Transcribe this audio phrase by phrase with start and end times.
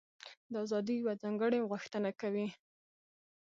[0.51, 2.47] دا ازادي یوه ځانګړې غوښتنه کوي.